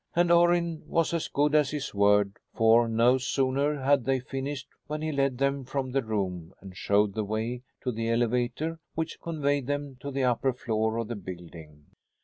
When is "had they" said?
3.79-4.19